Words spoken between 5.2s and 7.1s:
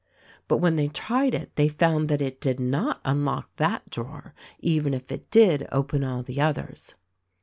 did open all the others.